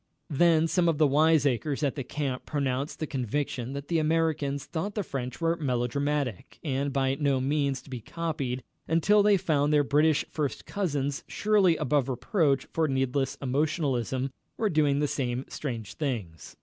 Then 0.31 0.67
some 0.67 0.89
of 0.89 0.97
the 0.97 1.05
wiseacres 1.05 1.83
at 1.83 1.93
the 1.93 2.03
camp 2.03 2.47
pronounced 2.47 2.97
the 2.97 3.05
conviction 3.05 3.73
that 3.73 3.87
the 3.87 3.99
Americans 3.99 4.65
thought 4.65 4.95
the 4.95 5.03
French 5.03 5.39
were 5.39 5.57
melodramatic, 5.57 6.57
and 6.63 6.91
by 6.91 7.13
no 7.13 7.39
means 7.39 7.83
to 7.83 7.89
be 7.91 7.99
copied, 8.01 8.63
until 8.87 9.21
they 9.21 9.37
found 9.37 9.71
their 9.71 9.83
British 9.83 10.25
first 10.31 10.65
cousins, 10.65 11.23
surely 11.27 11.77
above 11.77 12.09
reproach 12.09 12.65
for 12.73 12.87
needless 12.87 13.37
emotionalism, 13.43 14.31
were 14.57 14.71
doing 14.71 14.97
the 14.97 15.07
same 15.07 15.45
strange 15.47 15.93
things. 15.93 16.55